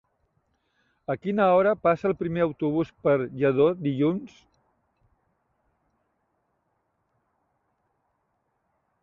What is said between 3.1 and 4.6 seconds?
Lladó dilluns?